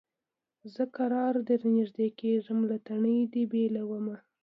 [0.73, 4.17] زه کرار درنیژدې کېږم له تنې دي بېلومه